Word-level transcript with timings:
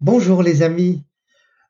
Bonjour 0.00 0.42
les 0.42 0.62
amis. 0.62 1.02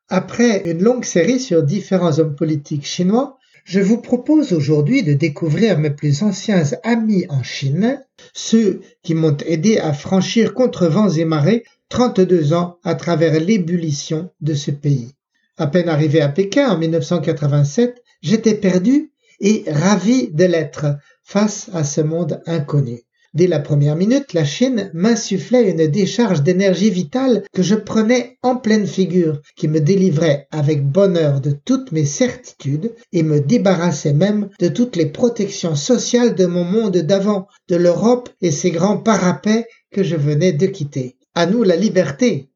Après 0.09 0.69
une 0.69 0.83
longue 0.83 1.05
série 1.05 1.39
sur 1.41 1.63
différents 1.63 2.19
hommes 2.19 2.35
politiques 2.35 2.85
chinois, 2.85 3.36
je 3.67 3.81
vous 3.81 3.99
propose 3.99 4.53
aujourd'hui 4.53 5.03
de 5.03 5.13
découvrir 5.13 5.77
mes 5.79 5.91
plus 5.91 6.23
anciens 6.23 6.63
amis 6.85 7.27
en 7.29 7.43
Chine, 7.43 8.01
ceux 8.33 8.81
qui 9.03 9.15
m'ont 9.15 9.37
aidé 9.45 9.79
à 9.79 9.93
franchir 9.93 10.55
contre 10.55 10.87
vents 10.87 11.11
et 11.11 11.25
marées 11.25 11.65
32 11.89 12.53
ans 12.53 12.79
à 12.85 12.95
travers 12.95 13.41
l'ébullition 13.41 14.31
de 14.41 14.55
ce 14.55 14.71
pays. 14.71 15.15
À 15.57 15.67
peine 15.67 15.89
arrivé 15.89 16.21
à 16.21 16.29
Pékin 16.29 16.69
en 16.69 16.79
1987, 16.79 18.05
j'étais 18.23 18.55
perdu 18.55 19.11
et 19.41 19.65
ravi 19.67 20.29
de 20.29 20.45
l'être 20.45 20.87
face 21.25 21.69
à 21.75 21.83
ce 21.83 22.01
monde 22.01 22.41
inconnu. 22.47 23.06
Dès 23.37 23.49
la 23.49 23.61
première 23.61 23.97
minute, 23.97 24.33
la 24.33 24.47
Chine 24.47 24.91
m'insufflait 24.95 25.71
une 25.71 25.89
décharge 25.89 26.43
d'énergie 26.43 26.89
vitale 26.89 27.43
que 27.53 27.63
je 27.63 27.75
prenais 27.75 28.39
en 28.43 28.57
pleine 28.57 28.87
figure, 28.87 29.43
qui 29.57 29.69
me 29.69 29.79
délivrait 29.79 30.49
avec 30.51 30.83
bonheur 30.83 31.43
de 31.43 31.51
toutes 31.51 31.93
mes 31.93 32.07
certitudes 32.07 32.95
et 33.13 33.23
me 33.23 33.41
débarrassait 33.41 34.15
même 34.15 34.49
de 34.59 34.69
toutes 34.69 34.97
les 34.97 35.05
protections 35.05 35.77
sociales 35.77 36.35
de 36.35 36.47
mon 36.47 36.65
monde 36.65 36.97
d'avant, 36.97 37.47
de 37.69 37.77
l'Europe 37.77 38.31
et 38.41 38.51
ses 38.51 38.71
grands 38.71 38.97
parapets 38.97 39.67
que 39.93 40.03
je 40.03 40.17
venais 40.17 40.53
de 40.53 40.65
quitter. 40.65 41.19
À 41.35 41.45
nous 41.45 41.63
la 41.63 41.77
liberté. 41.77 42.49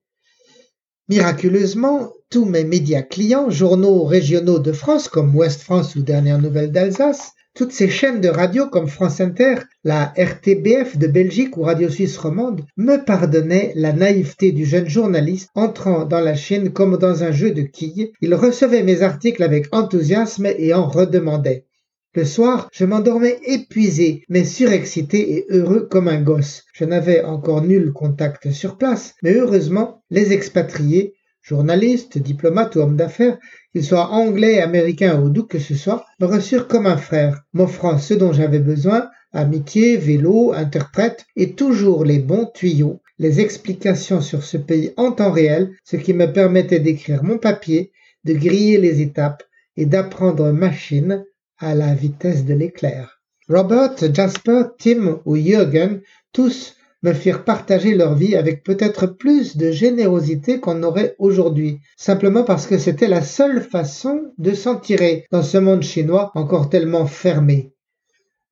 Miraculeusement, 1.10 2.10
tous 2.30 2.46
mes 2.46 2.64
médias 2.64 3.02
clients, 3.02 3.50
journaux 3.50 4.04
régionaux 4.04 4.60
de 4.60 4.72
France 4.72 5.08
comme 5.08 5.36
Ouest 5.36 5.60
France 5.60 5.94
ou 5.94 6.00
Dernière 6.00 6.38
Nouvelle 6.38 6.72
d'Alsace, 6.72 7.32
toutes 7.54 7.72
ces 7.72 7.88
chaînes 7.88 8.20
de 8.20 8.28
radio 8.28 8.68
comme 8.68 8.88
France 8.88 9.20
Inter, 9.20 9.56
la 9.84 10.12
RTBF 10.16 10.96
de 10.96 11.06
Belgique 11.06 11.56
ou 11.56 11.62
Radio 11.62 11.88
Suisse 11.88 12.16
romande 12.16 12.64
me 12.76 12.96
pardonnaient 13.04 13.72
la 13.74 13.92
naïveté 13.92 14.52
du 14.52 14.64
jeune 14.64 14.88
journaliste 14.88 15.50
entrant 15.54 16.04
dans 16.04 16.20
la 16.20 16.34
Chine 16.34 16.72
comme 16.72 16.96
dans 16.96 17.24
un 17.24 17.32
jeu 17.32 17.50
de 17.50 17.62
quilles. 17.62 18.12
Il 18.20 18.34
recevait 18.34 18.82
mes 18.82 19.02
articles 19.02 19.42
avec 19.42 19.66
enthousiasme 19.72 20.46
et 20.46 20.72
en 20.74 20.86
redemandait. 20.86 21.66
Le 22.14 22.24
soir, 22.24 22.68
je 22.72 22.84
m'endormais 22.84 23.38
épuisé, 23.46 24.24
mais 24.28 24.44
surexcité 24.44 25.32
et 25.32 25.46
heureux 25.50 25.86
comme 25.88 26.08
un 26.08 26.20
gosse. 26.20 26.64
Je 26.72 26.84
n'avais 26.84 27.22
encore 27.22 27.62
nul 27.62 27.92
contact 27.92 28.50
sur 28.50 28.78
place, 28.78 29.14
mais 29.22 29.34
heureusement, 29.34 30.02
les 30.10 30.32
expatriés 30.32 31.14
Journalistes, 31.42 32.18
diplomates 32.18 32.76
ou 32.76 32.80
hommes 32.80 32.96
d'affaires, 32.96 33.38
qu'ils 33.72 33.84
soient 33.84 34.10
anglais, 34.10 34.60
américains 34.60 35.20
ou 35.20 35.30
d'où 35.30 35.46
que 35.46 35.58
ce 35.58 35.74
soit, 35.74 36.04
me 36.20 36.26
reçurent 36.26 36.68
comme 36.68 36.86
un 36.86 36.96
frère, 36.96 37.42
m'offrant 37.52 37.98
ce 37.98 38.14
dont 38.14 38.32
j'avais 38.32 38.58
besoin, 38.58 39.10
amitié, 39.32 39.96
vélo, 39.96 40.52
interprète 40.52 41.26
et 41.36 41.54
toujours 41.54 42.04
les 42.04 42.18
bons 42.18 42.46
tuyaux, 42.46 43.00
les 43.18 43.40
explications 43.40 44.20
sur 44.20 44.42
ce 44.42 44.56
pays 44.56 44.92
en 44.96 45.12
temps 45.12 45.30
réel, 45.30 45.70
ce 45.84 45.96
qui 45.96 46.12
me 46.12 46.32
permettait 46.32 46.80
d'écrire 46.80 47.22
mon 47.22 47.38
papier, 47.38 47.92
de 48.24 48.34
griller 48.34 48.78
les 48.78 49.00
étapes 49.00 49.42
et 49.76 49.86
d'apprendre 49.86 50.50
machine 50.52 51.24
à 51.58 51.74
la 51.74 51.94
vitesse 51.94 52.44
de 52.44 52.54
l'éclair. 52.54 53.20
Robert, 53.48 53.96
Jasper, 54.12 54.62
Tim 54.78 55.20
ou 55.24 55.36
Jürgen, 55.36 56.00
tous 56.32 56.76
me 57.02 57.12
firent 57.12 57.44
partager 57.44 57.94
leur 57.94 58.14
vie 58.14 58.36
avec 58.36 58.62
peut-être 58.62 59.06
plus 59.06 59.56
de 59.56 59.70
générosité 59.70 60.60
qu'on 60.60 60.82
aurait 60.82 61.14
aujourd'hui, 61.18 61.80
simplement 61.96 62.44
parce 62.44 62.66
que 62.66 62.78
c'était 62.78 63.08
la 63.08 63.22
seule 63.22 63.62
façon 63.62 64.32
de 64.38 64.52
s'en 64.52 64.76
tirer 64.76 65.24
dans 65.30 65.42
ce 65.42 65.58
monde 65.58 65.82
chinois 65.82 66.30
encore 66.34 66.68
tellement 66.68 67.06
fermé. 67.06 67.72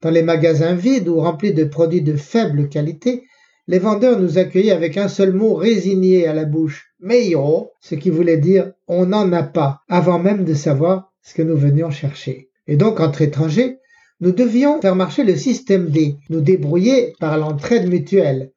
Dans 0.00 0.10
les 0.10 0.22
magasins 0.22 0.74
vides 0.74 1.08
ou 1.08 1.20
remplis 1.20 1.52
de 1.52 1.64
produits 1.64 2.02
de 2.02 2.16
faible 2.16 2.68
qualité, 2.68 3.24
les 3.66 3.78
vendeurs 3.78 4.18
nous 4.18 4.38
accueillaient 4.38 4.72
avec 4.72 4.96
un 4.96 5.08
seul 5.08 5.32
mot 5.32 5.54
résigné 5.54 6.26
à 6.26 6.32
la 6.32 6.46
bouche, 6.46 6.94
meio, 7.00 7.72
ce 7.80 7.96
qui 7.96 8.08
voulait 8.08 8.38
dire 8.38 8.72
on 8.86 9.06
n'en 9.06 9.30
a 9.32 9.42
pas, 9.42 9.80
avant 9.88 10.18
même 10.18 10.44
de 10.44 10.54
savoir 10.54 11.12
ce 11.22 11.34
que 11.34 11.42
nous 11.42 11.56
venions 11.56 11.90
chercher. 11.90 12.48
Et 12.66 12.76
donc, 12.76 13.00
entre 13.00 13.22
étrangers, 13.22 13.78
nous 14.20 14.32
devions 14.32 14.80
faire 14.80 14.96
marcher 14.96 15.24
le 15.24 15.36
système 15.36 15.90
D, 15.90 16.16
nous 16.28 16.40
débrouiller 16.40 17.14
par 17.20 17.38
l'entraide 17.38 17.88
mutuelle. 17.88 18.50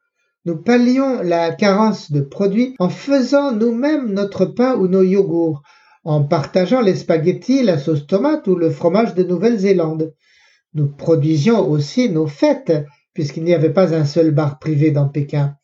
Nous 0.46 0.58
pallions 0.58 1.22
la 1.22 1.52
carence 1.52 2.12
de 2.12 2.22
produits 2.22 2.76
en 2.80 2.90
faisant 2.90 3.52
nous-mêmes 3.52 4.12
notre 4.12 4.46
pain 4.46 4.76
ou 4.76 4.88
nos 4.88 5.04
yogourts, 5.04 5.62
en 6.04 6.24
partageant 6.24 6.82
les 6.82 6.96
spaghettis, 6.96 7.62
la 7.62 7.78
sauce 7.78 8.08
tomate 8.08 8.48
ou 8.48 8.56
le 8.56 8.72
fromage 8.72 9.14
de 9.14 9.24
Nouvelle-Zélande. 9.24 10.14
Nous 10.74 10.88
produisions 10.88 11.70
aussi 11.70 12.10
nos 12.10 12.28
fêtes, 12.28 12.74
puisqu'il 13.14 13.44
n'y 13.44 13.54
avait 13.54 13.74
pas 13.74 13.94
un 13.94 14.06
seul 14.06 14.32
bar 14.32 14.58
privé 14.58 14.90
dans 14.90 15.10
Pékin. 15.10 15.56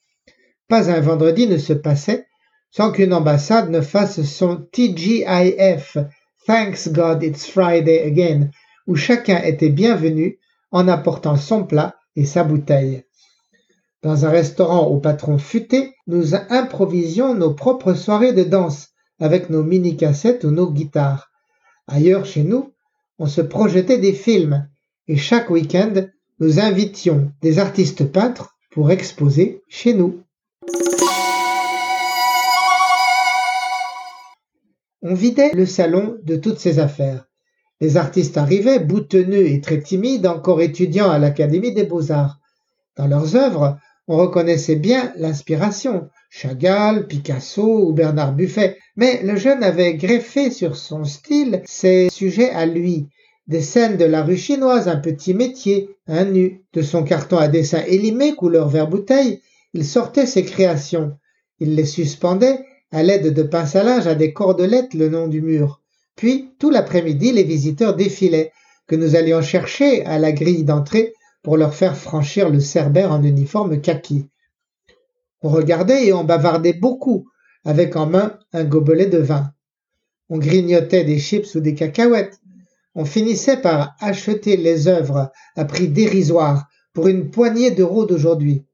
Pas 0.67 0.91
un 0.91 0.99
vendredi 0.99 1.47
ne 1.47 1.57
se 1.57 1.73
passait 1.73 2.27
sans 2.71 2.91
qu'une 2.91 3.13
ambassade 3.13 3.71
ne 3.71 3.81
fasse 3.81 4.21
son 4.21 4.67
TGIF, 4.71 5.97
Thanks 6.45 6.89
God 6.89 7.23
It's 7.23 7.47
Friday 7.47 8.03
Again, 8.03 8.51
où 8.87 8.95
chacun 8.95 9.41
était 9.43 9.69
bienvenu 9.69 10.39
en 10.71 10.87
apportant 10.87 11.35
son 11.35 11.63
plat 11.63 11.95
et 12.15 12.25
sa 12.25 12.43
bouteille. 12.43 13.03
Dans 14.01 14.25
un 14.25 14.29
restaurant 14.29 14.87
au 14.87 14.99
patron 14.99 15.37
futé, 15.37 15.93
nous 16.07 16.35
improvisions 16.35 17.35
nos 17.35 17.53
propres 17.53 17.93
soirées 17.93 18.33
de 18.33 18.43
danse 18.43 18.89
avec 19.19 19.49
nos 19.49 19.63
mini-cassettes 19.63 20.43
ou 20.43 20.51
nos 20.51 20.71
guitares. 20.71 21.31
Ailleurs 21.87 22.25
chez 22.25 22.43
nous, 22.43 22.73
on 23.19 23.27
se 23.27 23.41
projetait 23.41 23.97
des 23.97 24.13
films 24.13 24.67
et 25.07 25.17
chaque 25.17 25.49
week-end, 25.49 25.93
nous 26.39 26.59
invitions 26.59 27.31
des 27.41 27.59
artistes 27.59 28.05
peintres 28.11 28.55
pour 28.71 28.91
exposer 28.91 29.63
chez 29.67 29.93
nous. 29.93 30.21
On 35.01 35.13
vidait 35.13 35.53
le 35.53 35.65
salon 35.65 36.17
de 36.23 36.35
toutes 36.35 36.59
ces 36.59 36.79
affaires. 36.79 37.26
Les 37.79 37.97
artistes 37.97 38.37
arrivaient, 38.37 38.79
boutonneux 38.79 39.47
et 39.47 39.61
très 39.61 39.79
timides, 39.79 40.25
encore 40.25 40.61
étudiants 40.61 41.11
à 41.11 41.19
l'Académie 41.19 41.73
des 41.73 41.83
beaux-arts. 41.83 42.39
Dans 42.95 43.07
leurs 43.07 43.35
œuvres, 43.35 43.77
on 44.07 44.17
reconnaissait 44.17 44.77
bien 44.77 45.13
l'inspiration, 45.17 46.09
Chagall, 46.29 47.07
Picasso 47.07 47.87
ou 47.87 47.93
Bernard 47.93 48.33
Buffet, 48.33 48.77
mais 48.95 49.21
le 49.23 49.35
jeune 49.35 49.63
avait 49.63 49.95
greffé 49.95 50.49
sur 50.49 50.75
son 50.75 51.03
style 51.03 51.61
ses 51.65 52.09
sujets 52.09 52.49
à 52.49 52.65
lui, 52.65 53.09
des 53.47 53.61
scènes 53.61 53.97
de 53.97 54.05
la 54.05 54.23
rue 54.23 54.37
chinoise, 54.37 54.87
un 54.87 54.97
petit 54.97 55.33
métier, 55.33 55.89
un 56.07 56.25
nu. 56.25 56.63
De 56.73 56.81
son 56.81 57.03
carton 57.03 57.37
à 57.37 57.47
dessin 57.47 57.81
élimé 57.87 58.35
couleur 58.35 58.69
vert 58.69 58.87
bouteille, 58.87 59.41
il 59.73 59.85
sortait 59.85 60.25
ses 60.25 60.43
créations. 60.43 61.17
Il 61.59 61.75
les 61.75 61.85
suspendait 61.85 62.65
à 62.91 63.03
l'aide 63.03 63.33
de 63.33 63.43
pince 63.43 63.75
à 63.75 63.83
linge 63.83 64.07
à 64.07 64.15
des 64.15 64.33
cordelettes 64.33 64.93
le 64.93 65.07
long 65.09 65.27
du 65.27 65.41
mur. 65.41 65.81
Puis, 66.17 66.49
tout 66.59 66.71
l'après-midi, 66.71 67.31
les 67.31 67.43
visiteurs 67.43 67.95
défilaient, 67.95 68.51
que 68.87 68.95
nous 68.95 69.15
allions 69.15 69.41
chercher 69.41 70.03
à 70.05 70.17
la 70.17 70.31
grille 70.31 70.63
d'entrée 70.63 71.13
pour 71.43 71.57
leur 71.57 71.75
faire 71.75 71.95
franchir 71.95 72.49
le 72.49 72.59
cerbère 72.59 73.11
en 73.11 73.23
uniforme 73.23 73.79
kaki. 73.79 74.27
On 75.41 75.49
regardait 75.49 76.07
et 76.07 76.13
on 76.13 76.23
bavardait 76.23 76.73
beaucoup, 76.73 77.29
avec 77.63 77.95
en 77.95 78.07
main 78.07 78.39
un 78.51 78.63
gobelet 78.63 79.05
de 79.05 79.19
vin. 79.19 79.51
On 80.29 80.39
grignotait 80.39 81.03
des 81.03 81.19
chips 81.19 81.53
ou 81.55 81.59
des 81.59 81.75
cacahuètes. 81.75 82.39
On 82.95 83.05
finissait 83.05 83.61
par 83.61 83.95
acheter 83.99 84.57
les 84.57 84.87
œuvres 84.87 85.31
à 85.55 85.65
prix 85.65 85.87
dérisoire 85.87 86.67
pour 86.93 87.07
une 87.07 87.29
poignée 87.29 87.71
d'euros 87.71 88.05
d'aujourd'hui. 88.05 88.65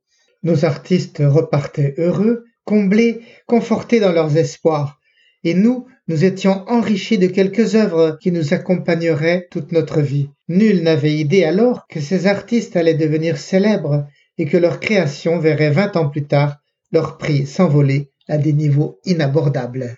Nos 0.44 0.64
artistes 0.64 1.22
repartaient 1.26 1.96
heureux, 1.98 2.46
comblés, 2.64 3.22
confortés 3.48 4.00
dans 4.00 4.14
leurs 4.14 4.38
espoirs, 4.38 5.00
et 5.44 5.54
nous, 5.54 5.88
nous 6.08 6.26
étions 6.26 6.66
enrichis 6.68 7.18
de 7.18 7.28
quelques 7.28 7.76
œuvres 7.76 8.18
qui 8.22 8.32
nous 8.32 8.54
accompagneraient 8.54 9.48
toute 9.52 9.72
notre 9.72 10.02
vie. 10.02 10.30
Nul 10.50 10.84
n'avait 10.84 11.14
idée 11.14 11.44
alors 11.44 11.88
que 11.88 12.02
ces 12.02 12.28
artistes 12.28 12.76
allaient 12.76 12.94
devenir 12.94 13.38
célèbres 13.38 14.06
et 14.38 14.46
que 14.46 14.58
leur 14.58 14.80
création 14.80 15.40
verrait 15.40 15.72
vingt 15.72 15.96
ans 15.96 16.10
plus 16.10 16.26
tard 16.26 16.58
leur 16.92 17.18
prix 17.18 17.48
s'envoler 17.48 18.12
à 18.28 18.38
des 18.38 18.54
niveaux 18.54 19.00
inabordables. 19.06 19.96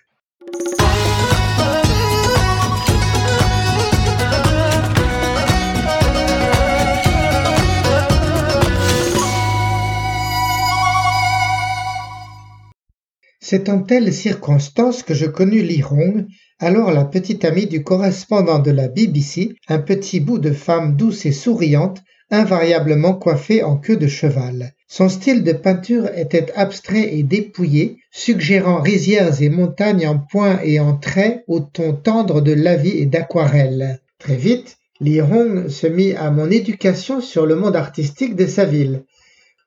C'est 13.48 13.68
en 13.68 13.80
telle 13.80 14.12
circonstance 14.12 15.04
que 15.04 15.14
je 15.14 15.26
connus 15.26 15.62
Li 15.62 15.80
Hong, 15.88 16.26
alors 16.58 16.90
la 16.90 17.04
petite 17.04 17.44
amie 17.44 17.68
du 17.68 17.84
correspondant 17.84 18.58
de 18.58 18.72
la 18.72 18.88
BBC, 18.88 19.54
un 19.68 19.78
petit 19.78 20.18
bout 20.18 20.40
de 20.40 20.50
femme 20.50 20.96
douce 20.96 21.26
et 21.26 21.30
souriante, 21.30 22.02
invariablement 22.32 23.14
coiffée 23.14 23.62
en 23.62 23.76
queue 23.76 23.98
de 23.98 24.08
cheval. 24.08 24.72
Son 24.88 25.08
style 25.08 25.44
de 25.44 25.52
peinture 25.52 26.08
était 26.16 26.50
abstrait 26.56 27.14
et 27.14 27.22
dépouillé, 27.22 27.98
suggérant 28.10 28.80
rizières 28.80 29.40
et 29.40 29.48
montagnes 29.48 30.08
en 30.08 30.18
points 30.18 30.58
et 30.64 30.80
en 30.80 30.96
traits 30.96 31.44
au 31.46 31.60
ton 31.60 31.92
tendre 31.92 32.40
de 32.40 32.52
lavis 32.52 32.98
et 32.98 33.06
d'aquarelle. 33.06 34.00
Très 34.18 34.34
vite, 34.34 34.76
Li 34.98 35.20
Hong 35.20 35.68
se 35.68 35.86
mit 35.86 36.14
à 36.14 36.32
mon 36.32 36.50
éducation 36.50 37.20
sur 37.20 37.46
le 37.46 37.54
monde 37.54 37.76
artistique 37.76 38.34
de 38.34 38.46
sa 38.46 38.64
ville. 38.64 39.04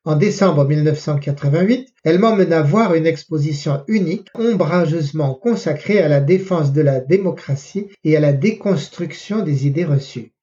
En 0.09 0.15
décembre 0.15 0.65
1988, 0.65 1.94
elle 2.03 2.17
m'emmena 2.17 2.63
voir 2.63 2.95
une 2.95 3.06
exposition 3.06 3.83
unique, 3.88 4.27
ombrageusement 4.33 5.35
consacrée 5.35 6.00
à 6.00 6.07
la 6.07 6.19
défense 6.19 6.73
de 6.73 6.81
la 6.81 7.00
démocratie 7.00 7.89
et 8.03 8.17
à 8.17 8.19
la 8.19 8.33
déconstruction 8.33 9.44
des 9.44 9.67
idées 9.67 9.85
reçues. 9.85 10.33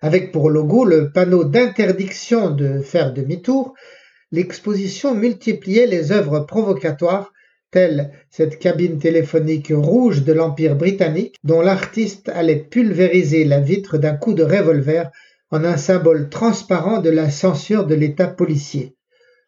Avec 0.00 0.32
pour 0.32 0.48
logo 0.48 0.86
le 0.86 1.12
panneau 1.12 1.44
d'interdiction 1.44 2.48
de 2.48 2.80
faire 2.80 3.12
demi-tour, 3.12 3.74
l'exposition 4.32 5.14
multipliait 5.14 5.86
les 5.86 6.12
œuvres 6.12 6.40
provocatoires 6.40 7.30
telles 7.70 8.12
cette 8.30 8.58
cabine 8.58 8.98
téléphonique 8.98 9.70
rouge 9.70 10.24
de 10.24 10.32
l'Empire 10.32 10.76
britannique 10.76 11.36
dont 11.44 11.60
l'artiste 11.60 12.30
allait 12.30 12.64
pulvériser 12.70 13.44
la 13.44 13.60
vitre 13.60 13.98
d'un 13.98 14.16
coup 14.16 14.32
de 14.32 14.44
revolver 14.44 15.10
en 15.50 15.62
un 15.62 15.76
symbole 15.76 16.30
transparent 16.30 17.02
de 17.02 17.10
la 17.10 17.28
censure 17.28 17.84
de 17.84 17.94
l'État 17.94 18.28
policier, 18.28 18.96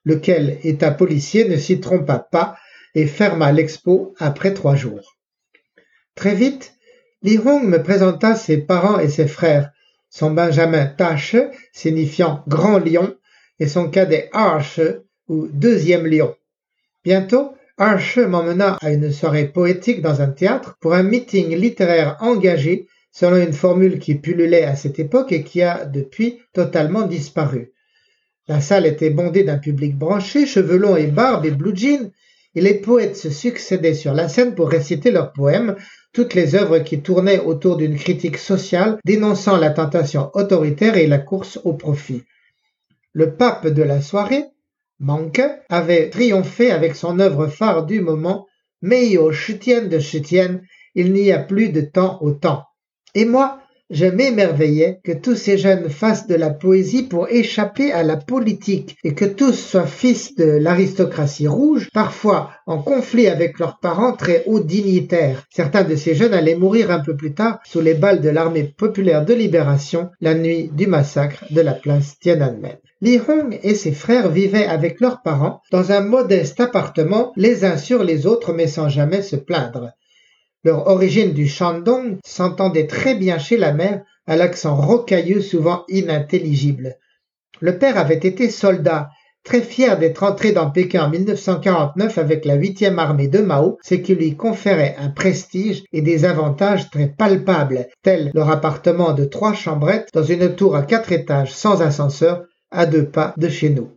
lequel 0.05 0.59
État 0.65 0.91
policier 0.91 1.49
ne 1.49 1.57
s'y 1.57 1.81
trompa 1.81 2.19
pas 2.19 2.57
et 2.95 3.07
ferma 3.07 3.53
l'expo 3.53 4.15
après 4.19 4.55
trois 4.55 4.75
jours. 4.75 5.19
Très 6.15 6.35
vite, 6.35 6.75
Li 7.23 7.39
Hong 7.39 7.65
me 7.65 7.83
présenta 7.83 8.35
ses 8.35 8.59
parents 8.59 8.99
et 8.99 9.09
ses 9.09 9.29
frères, 9.29 9.71
son 10.11 10.33
Benjamin 10.33 10.87
Tache, 10.87 11.37
signifiant 11.73 12.43
grand 12.49 12.79
lion, 12.79 13.17
et 13.59 13.69
son 13.69 13.89
cadet 13.89 14.29
Arche 14.33 14.81
ou 15.29 15.47
deuxième 15.47 16.07
lion. 16.07 16.35
Bientôt, 17.05 17.55
Arche 17.79 18.19
m'emmena 18.19 18.77
à 18.81 18.91
une 18.91 19.13
soirée 19.13 19.49
poétique 19.49 20.03
dans 20.03 20.21
un 20.21 20.29
théâtre 20.29 20.77
pour 20.81 20.95
un 20.95 21.03
meeting 21.03 21.57
littéraire 21.57 22.17
engagé 22.21 22.89
selon 23.13 23.37
une 23.37 23.53
formule 23.53 23.99
qui 23.99 24.17
pullulait 24.17 24.65
à 24.65 24.75
cette 24.75 24.99
époque 24.99 25.33
et 25.33 25.43
qui 25.45 25.63
a 25.63 25.85
depuis 25.85 26.41
totalement 26.53 27.03
disparu. 27.03 27.73
La 28.49 28.61
salle 28.61 28.87
était 28.87 29.11
bondée 29.11 29.45
d'un 29.45 29.59
public 29.59 29.97
branché, 29.97 30.47
cheveux 30.47 30.77
longs 30.77 30.97
et 30.97 31.07
barbe 31.07 31.47
et 31.47 31.51
blue 31.51 31.77
jeans, 31.77 32.11
et 32.55 32.61
les 32.61 32.75
poètes 32.75 33.17
se 33.17 33.31
succédaient 33.31 33.95
sur 33.95 34.15
la 34.15 34.29
scène 34.29 34.55
pour 34.55 34.69
réciter 34.69 35.11
leurs 35.11 35.33
poèmes, 35.33 35.77
toutes 36.13 36.35
les 36.35 36.55
œuvres 36.55 36.81
qui 36.81 37.01
tournaient 37.01 37.39
autour 37.39 37.77
d'une 37.77 37.97
critique 37.97 38.37
sociale 38.37 38.99
dénonçant 39.05 39.57
la 39.57 39.71
tentation 39.71 40.31
autoritaire 40.35 40.97
et 40.97 41.07
la 41.07 41.19
course 41.19 41.61
au 41.65 41.73
profit. 41.73 42.25
Le 43.13 43.35
pape 43.35 43.69
de 43.69 43.83
la 43.83 44.01
soirée, 44.01 44.45
Manque, 44.99 45.43
avait 45.69 46.11
triomphé 46.11 46.71
avec 46.71 46.97
son 46.97 47.19
œuvre 47.21 47.47
phare 47.47 47.87
du 47.87 48.01
moment, 48.01 48.47
Meio 48.83 49.33
Chutienne 49.33 49.89
de 49.89 49.99
Chutienne, 49.99 50.63
il 50.95 51.13
n'y 51.13 51.33
a 51.33 51.39
plus 51.39 51.71
de 51.71 51.81
temps 51.81 52.19
au 52.21 52.33
temps. 52.33 52.65
Et 53.15 53.25
moi, 53.25 53.61
je 53.93 54.07
m'émerveillais 54.07 55.01
que 55.05 55.13
tous 55.13 55.37
ces 55.37 55.59
jeunes 55.59 55.91
fassent 55.91 56.27
de 56.27 56.35
la 56.35 56.49
poésie 56.49 57.03
pour 57.03 57.29
échapper 57.29 57.93
à 57.93 58.03
la 58.03 58.17
politique 58.17 58.97
et 59.05 59.15
que 59.15 59.27
tous 59.27 59.53
soient 59.53 59.87
fils 59.87 60.35
de 60.35 60.45
l'aristocratie 60.45 61.47
rouge, 61.47 61.91
parfois 61.93 62.51
en 62.67 62.79
conflit 62.79 63.29
avec 63.29 63.59
leurs 63.59 63.79
parents 63.81 64.17
très 64.17 64.45
hauts 64.47 64.61
dignitaires. 64.61 65.45
Certains 65.51 65.85
de 65.85 65.95
ces 65.95 66.15
jeunes 66.15 66.33
allaient 66.33 66.55
mourir 66.55 66.91
un 66.91 67.01
peu 67.01 67.15
plus 67.17 67.35
tard 67.35 67.61
sous 67.65 67.81
les 67.81 67.95
balles 67.95 68.23
de 68.23 68.31
l'armée 68.31 68.65
populaire 68.65 69.27
de 69.27 69.35
libération 69.35 70.09
la 70.23 70.35
nuit 70.35 70.71
du 70.73 70.87
massacre 70.87 71.45
de 71.51 71.61
la 71.61 71.75
place 71.75 72.19
Tiananmen. 72.19 72.79
Li 73.03 73.21
Hong 73.29 73.59
et 73.63 73.75
ses 73.75 73.93
frères 73.93 74.31
vivaient 74.31 74.65
avec 74.65 75.01
leurs 75.01 75.21
parents 75.23 75.61
dans 75.71 75.93
un 75.93 76.01
modeste 76.01 76.61
appartement 76.61 77.33
les 77.37 77.65
uns 77.65 77.77
sur 77.77 78.03
les 78.03 78.27
autres 78.27 78.55
mais 78.55 78.69
sans 78.69 78.89
jamais 78.89 79.23
se 79.23 79.37
plaindre. 79.37 79.91
Leur 80.65 80.87
origine 80.87 81.33
du 81.33 81.49
Shandong 81.49 82.19
s'entendait 82.25 82.87
très 82.87 83.17
bien 83.17 83.39
chez 83.39 83.57
la 83.57 83.73
mère, 83.73 84.03
à 84.27 84.37
l'accent 84.37 84.77
rocailleux 84.77 85.41
souvent 85.41 85.85
inintelligible. 85.89 86.97
Le 87.61 87.79
père 87.79 87.99
avait 87.99 88.15
été 88.15 88.49
soldat, 88.49 89.11
très 89.45 89.61
fier 89.61 89.99
d'être 89.99 90.23
entré 90.23 90.53
dans 90.53 90.71
Pékin 90.71 91.07
en 91.07 91.11
1949 91.11 92.17
avec 92.19 92.45
la 92.45 92.57
8e 92.57 92.99
armée 92.99 93.27
de 93.27 93.41
Mao, 93.41 93.79
ce 93.83 93.97
qui 93.97 94.15
lui 94.15 94.37
conférait 94.37 94.95
un 94.99 95.09
prestige 95.09 95.83
et 95.93 96.01
des 96.01 96.25
avantages 96.25 96.91
très 96.91 97.09
palpables, 97.09 97.89
tels 98.03 98.31
leur 98.33 98.51
appartement 98.51 99.15
de 99.15 99.25
trois 99.25 99.55
chambrettes 99.55 100.11
dans 100.15 100.23
une 100.23 100.55
tour 100.55 100.77
à 100.77 100.83
quatre 100.83 101.11
étages 101.11 101.53
sans 101.53 101.83
ascenseur 101.83 102.45
à 102.71 102.87
deux 102.87 103.07
pas 103.07 103.35
de 103.37 103.49
chez 103.49 103.71
nous. 103.71 103.91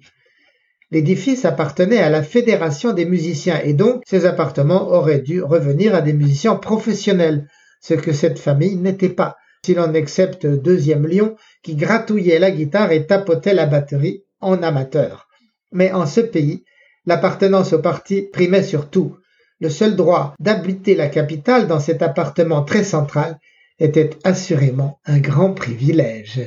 L'édifice 0.96 1.44
appartenait 1.44 1.98
à 1.98 2.10
la 2.10 2.24
Fédération 2.24 2.94
des 2.94 3.04
musiciens 3.04 3.60
et 3.62 3.74
donc 3.74 4.02
ces 4.08 4.26
appartements 4.26 4.94
auraient 4.94 5.20
dû 5.20 5.44
revenir 5.44 5.94
à 5.94 6.00
des 6.00 6.14
musiciens 6.14 6.56
professionnels, 6.56 7.50
ce 7.82 7.96
que 7.96 8.14
cette 8.14 8.40
famille 8.40 8.78
n'était 8.78 9.10
pas, 9.10 9.36
si 9.66 9.74
l'on 9.74 9.94
accepte 9.94 10.46
Deuxième 10.46 11.06
Lion 11.06 11.36
qui 11.64 11.76
gratouillait 11.76 12.40
la 12.40 12.50
guitare 12.50 12.94
et 12.94 13.06
tapotait 13.06 13.54
la 13.54 13.66
batterie 13.66 14.24
en 14.40 14.64
amateur. 14.64 15.28
Mais 15.74 15.92
en 15.92 16.06
ce 16.06 16.22
pays, 16.22 16.64
l'appartenance 17.06 17.74
au 17.74 17.80
parti 17.80 18.22
primait 18.22 18.64
surtout. 18.64 19.18
Le 19.60 19.68
seul 19.68 19.98
droit 19.98 20.34
d'habiter 20.40 20.96
la 20.96 21.10
capitale 21.10 21.68
dans 21.68 21.82
cet 21.82 22.04
appartement 22.04 22.64
très 22.64 22.86
central 22.86 23.38
était 23.80 24.12
assurément 24.24 25.02
un 25.04 25.20
grand 25.20 25.52
privilège. 25.52 26.40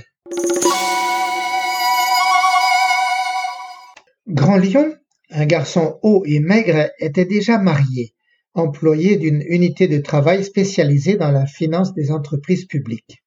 Grand 4.30 4.58
Lion, 4.58 4.94
un 5.30 5.46
garçon 5.46 5.98
haut 6.02 6.22
et 6.26 6.38
maigre, 6.38 6.90
était 6.98 7.24
déjà 7.24 7.56
marié, 7.56 8.12
employé 8.52 9.16
d'une 9.16 9.42
unité 9.48 9.88
de 9.88 9.96
travail 10.02 10.44
spécialisée 10.44 11.16
dans 11.16 11.30
la 11.30 11.46
finance 11.46 11.94
des 11.94 12.10
entreprises 12.10 12.66
publiques. 12.66 13.22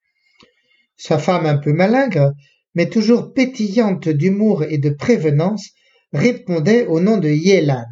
Sa 0.96 1.18
femme 1.18 1.44
un 1.46 1.56
peu 1.56 1.72
malingre, 1.72 2.34
mais 2.76 2.88
toujours 2.88 3.32
pétillante 3.32 4.08
d'humour 4.08 4.62
et 4.62 4.78
de 4.78 4.90
prévenance, 4.90 5.70
répondait 6.12 6.86
au 6.86 7.00
nom 7.00 7.16
de 7.16 7.30
Yelan, 7.30 7.84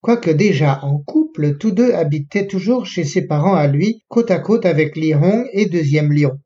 quoique 0.00 0.30
déjà 0.30 0.80
en 0.82 0.98
couple, 0.98 1.58
tous 1.58 1.70
deux 1.70 1.92
habitaient 1.92 2.48
toujours 2.48 2.84
chez 2.84 3.04
ses 3.04 3.28
parents 3.28 3.54
à 3.54 3.68
lui, 3.68 4.02
côte 4.08 4.32
à 4.32 4.40
côte 4.40 4.66
avec 4.66 4.96
Li 4.96 5.14
Hong 5.14 5.48
et 5.52 5.66
Deuxième 5.66 6.12
Lion. 6.12 6.40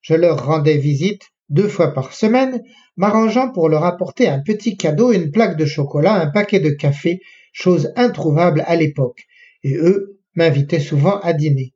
Je 0.00 0.14
leur 0.14 0.46
rendais 0.46 0.78
visite 0.78 1.24
deux 1.48 1.68
fois 1.68 1.94
par 1.94 2.12
semaine, 2.12 2.62
m'arrangeant 2.96 3.50
pour 3.50 3.68
leur 3.68 3.84
apporter 3.84 4.28
un 4.28 4.40
petit 4.40 4.76
cadeau, 4.76 5.12
une 5.12 5.30
plaque 5.30 5.56
de 5.56 5.64
chocolat, 5.64 6.14
un 6.14 6.30
paquet 6.30 6.60
de 6.60 6.70
café, 6.70 7.20
chose 7.52 7.92
introuvable 7.96 8.62
à 8.66 8.76
l'époque, 8.76 9.22
et 9.62 9.76
eux 9.76 10.20
m'invitaient 10.34 10.80
souvent 10.80 11.18
à 11.20 11.32
dîner. 11.32 11.72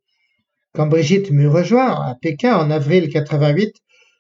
Quand 0.75 0.87
Brigitte 0.87 1.30
m'eut 1.30 1.49
rejoint 1.49 1.90
à 1.90 2.14
Pékin 2.20 2.56
en 2.56 2.70
avril 2.70 3.11
88, 3.11 3.75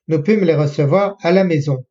nous 0.08 0.22
pûmes 0.22 0.44
les 0.44 0.54
recevoir 0.54 1.16
à 1.22 1.32
la 1.32 1.44
maison. 1.44 1.84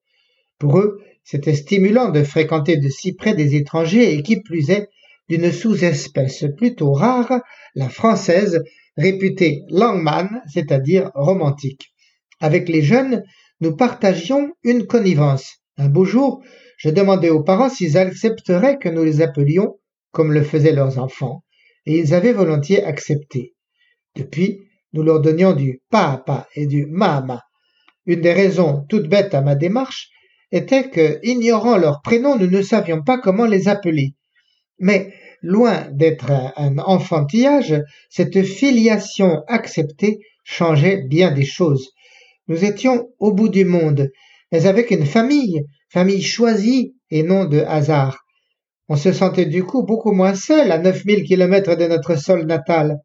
Pour 0.59 0.79
eux, 0.79 1.01
c'était 1.23 1.55
stimulant 1.55 2.09
de 2.09 2.23
fréquenter 2.23 2.77
de 2.77 2.89
si 2.89 3.13
près 3.13 3.33
des 3.33 3.55
étrangers 3.55 4.13
et 4.13 4.21
qui 4.21 4.41
plus 4.41 4.69
est, 4.69 4.89
d'une 5.29 5.51
sous-espèce 5.51 6.45
plutôt 6.57 6.91
rare, 6.93 7.41
la 7.75 7.89
française, 7.89 8.61
réputée 8.97 9.63
langman, 9.69 10.41
c'est-à-dire 10.51 11.09
romantique. 11.15 11.93
Avec 12.39 12.67
les 12.67 12.81
jeunes, 12.81 13.23
nous 13.61 13.75
partagions 13.75 14.51
une 14.63 14.85
connivence. 14.87 15.59
Un 15.77 15.87
beau 15.87 16.03
jour, 16.03 16.43
je 16.77 16.89
demandai 16.89 17.29
aux 17.29 17.43
parents 17.43 17.69
s'ils 17.69 17.97
accepteraient 17.97 18.79
que 18.79 18.89
nous 18.89 19.03
les 19.03 19.21
appelions 19.21 19.77
comme 20.11 20.33
le 20.33 20.43
faisaient 20.43 20.73
leurs 20.73 20.97
enfants, 20.97 21.43
et 21.85 21.97
ils 21.97 22.13
avaient 22.13 22.33
volontiers 22.33 22.83
accepté. 22.83 23.53
Depuis, 24.15 24.59
nous 24.93 25.03
leur 25.03 25.21
donnions 25.21 25.53
du 25.53 25.81
papa 25.89 26.47
et 26.55 26.65
du 26.65 26.85
mama. 26.85 27.43
Une 28.05 28.21
des 28.21 28.33
raisons 28.33 28.85
toutes 28.89 29.07
bêtes 29.07 29.33
à 29.33 29.41
ma 29.41 29.55
démarche 29.55 30.09
était 30.51 30.89
que, 30.89 31.19
ignorant 31.23 31.77
leurs 31.77 32.01
prénoms, 32.01 32.37
nous 32.37 32.47
ne 32.49 32.61
savions 32.61 33.03
pas 33.03 33.19
comment 33.19 33.45
les 33.45 33.69
appeler. 33.69 34.15
Mais, 34.79 35.13
loin 35.41 35.87
d'être 35.91 36.31
un 36.57 36.77
enfantillage, 36.79 37.81
cette 38.09 38.43
filiation 38.43 39.43
acceptée 39.47 40.19
changeait 40.43 41.03
bien 41.07 41.31
des 41.31 41.45
choses. 41.45 41.91
Nous 42.47 42.65
étions 42.65 43.09
au 43.19 43.31
bout 43.33 43.49
du 43.49 43.65
monde, 43.65 44.09
mais 44.51 44.65
avec 44.65 44.91
une 44.91 45.05
famille, 45.05 45.63
famille 45.89 46.21
choisie 46.21 46.95
et 47.09 47.23
non 47.23 47.45
de 47.45 47.59
hasard. 47.59 48.25
On 48.89 48.95
se 48.95 49.13
sentait 49.13 49.45
du 49.45 49.63
coup 49.63 49.83
beaucoup 49.83 50.11
moins 50.11 50.35
seul 50.35 50.71
à 50.71 50.77
9000 50.77 51.23
kilomètres 51.23 51.75
de 51.75 51.85
notre 51.85 52.15
sol 52.15 52.45
natal. 52.45 52.97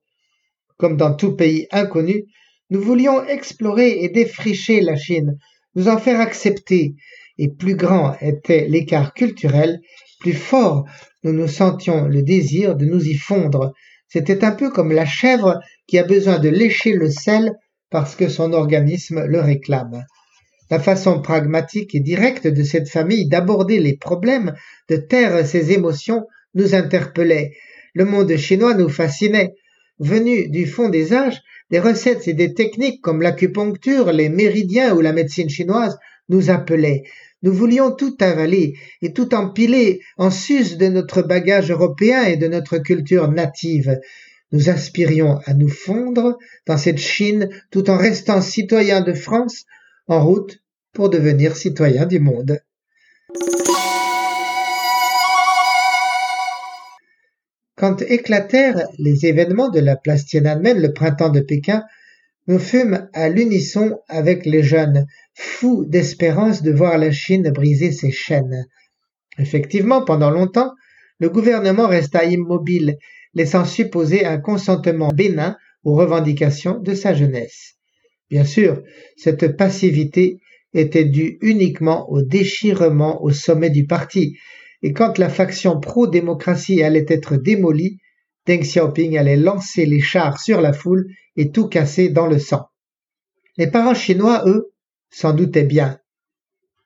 Comme 0.78 0.96
dans 0.96 1.14
tout 1.14 1.36
pays 1.36 1.68
inconnu, 1.70 2.24
nous 2.70 2.80
voulions 2.80 3.24
explorer 3.24 4.02
et 4.02 4.08
défricher 4.08 4.80
la 4.80 4.96
Chine, 4.96 5.38
nous 5.74 5.88
en 5.88 5.98
faire 5.98 6.20
accepter, 6.20 6.94
et 7.38 7.48
plus 7.48 7.76
grand 7.76 8.16
était 8.20 8.66
l'écart 8.66 9.14
culturel, 9.14 9.80
plus 10.20 10.32
fort 10.32 10.86
nous 11.22 11.32
nous 11.32 11.48
sentions 11.48 12.06
le 12.06 12.22
désir 12.22 12.76
de 12.76 12.86
nous 12.86 13.04
y 13.06 13.14
fondre. 13.14 13.72
C'était 14.08 14.44
un 14.44 14.52
peu 14.52 14.70
comme 14.70 14.92
la 14.92 15.06
chèvre 15.06 15.58
qui 15.86 15.98
a 15.98 16.04
besoin 16.04 16.38
de 16.38 16.48
lécher 16.48 16.92
le 16.92 17.10
sel 17.10 17.52
parce 17.90 18.16
que 18.16 18.28
son 18.28 18.52
organisme 18.52 19.24
le 19.26 19.40
réclame. 19.40 20.04
La 20.70 20.80
façon 20.80 21.22
pragmatique 21.22 21.94
et 21.94 22.00
directe 22.00 22.46
de 22.46 22.62
cette 22.64 22.88
famille 22.88 23.28
d'aborder 23.28 23.78
les 23.78 23.96
problèmes, 23.96 24.54
de 24.88 24.96
taire 24.96 25.46
ses 25.46 25.72
émotions, 25.72 26.26
nous 26.54 26.74
interpellait. 26.74 27.52
Le 27.94 28.04
monde 28.04 28.36
chinois 28.36 28.74
nous 28.74 28.88
fascinait. 28.88 29.54
Venu 29.98 30.48
du 30.48 30.66
fond 30.66 30.88
des 30.88 31.12
âges, 31.12 31.40
des 31.70 31.78
recettes 31.78 32.28
et 32.28 32.34
des 32.34 32.52
techniques 32.52 33.00
comme 33.00 33.22
l'acupuncture, 33.22 34.12
les 34.12 34.28
méridiens 34.28 34.94
ou 34.94 35.00
la 35.00 35.12
médecine 35.12 35.48
chinoise 35.48 35.96
nous 36.28 36.50
appelaient. 36.50 37.04
Nous 37.42 37.52
voulions 37.52 37.92
tout 37.92 38.16
avaler 38.20 38.74
et 39.02 39.12
tout 39.12 39.34
empiler 39.34 40.00
en 40.16 40.30
sus 40.30 40.76
de 40.76 40.88
notre 40.88 41.22
bagage 41.22 41.70
européen 41.70 42.24
et 42.24 42.36
de 42.36 42.48
notre 42.48 42.78
culture 42.78 43.30
native. 43.30 43.98
Nous 44.56 44.70
aspirions 44.70 45.38
à 45.44 45.52
nous 45.52 45.68
fondre 45.68 46.38
dans 46.66 46.78
cette 46.78 46.96
Chine 46.96 47.50
tout 47.70 47.90
en 47.90 47.98
restant 47.98 48.40
citoyens 48.40 49.02
de 49.02 49.12
France 49.12 49.66
en 50.06 50.24
route 50.24 50.62
pour 50.94 51.10
devenir 51.10 51.54
citoyens 51.54 52.06
du 52.06 52.20
monde. 52.20 52.58
Quand 57.74 58.00
éclatèrent 58.00 58.88
les 58.98 59.26
événements 59.26 59.68
de 59.68 59.80
la 59.80 59.94
place 59.94 60.24
Tiananmen 60.24 60.80
le 60.80 60.94
printemps 60.94 61.28
de 61.28 61.40
Pékin, 61.40 61.84
nous 62.46 62.58
fûmes 62.58 63.10
à 63.12 63.28
l'unisson 63.28 64.00
avec 64.08 64.46
les 64.46 64.62
jeunes, 64.62 65.04
fous 65.34 65.84
d'espérance 65.84 66.62
de 66.62 66.72
voir 66.72 66.96
la 66.96 67.12
Chine 67.12 67.50
briser 67.50 67.92
ses 67.92 68.10
chaînes. 68.10 68.64
Effectivement, 69.36 70.02
pendant 70.02 70.30
longtemps, 70.30 70.72
le 71.18 71.28
gouvernement 71.28 71.88
resta 71.88 72.24
immobile, 72.24 72.96
laissant 73.36 73.66
supposer 73.66 74.24
un 74.24 74.38
consentement 74.38 75.08
bénin 75.08 75.58
aux 75.84 75.94
revendications 75.94 76.78
de 76.78 76.94
sa 76.94 77.12
jeunesse. 77.12 77.74
Bien 78.30 78.44
sûr, 78.44 78.82
cette 79.18 79.58
passivité 79.58 80.40
était 80.72 81.04
due 81.04 81.36
uniquement 81.42 82.10
au 82.10 82.22
déchirement 82.22 83.22
au 83.22 83.30
sommet 83.30 83.68
du 83.68 83.86
parti, 83.86 84.38
et 84.82 84.94
quand 84.94 85.18
la 85.18 85.28
faction 85.28 85.78
pro-démocratie 85.78 86.82
allait 86.82 87.04
être 87.08 87.36
démolie, 87.36 87.98
Deng 88.46 88.62
Xiaoping 88.62 89.18
allait 89.18 89.36
lancer 89.36 89.84
les 89.84 90.00
chars 90.00 90.40
sur 90.40 90.62
la 90.62 90.72
foule 90.72 91.06
et 91.36 91.50
tout 91.50 91.68
casser 91.68 92.08
dans 92.08 92.26
le 92.26 92.38
sang. 92.38 92.66
Les 93.58 93.66
parents 93.66 93.94
chinois, 93.94 94.44
eux, 94.46 94.72
s'en 95.10 95.34
doutaient 95.34 95.64
bien. 95.64 95.98